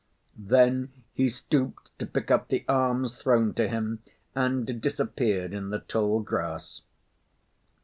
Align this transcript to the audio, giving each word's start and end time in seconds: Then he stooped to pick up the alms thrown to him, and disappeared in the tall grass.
Then 0.35 0.91
he 1.13 1.29
stooped 1.29 1.91
to 1.99 2.07
pick 2.07 2.31
up 2.31 2.47
the 2.47 2.65
alms 2.67 3.13
thrown 3.13 3.53
to 3.53 3.67
him, 3.67 4.01
and 4.33 4.81
disappeared 4.81 5.53
in 5.53 5.69
the 5.69 5.81
tall 5.81 6.21
grass. 6.21 6.81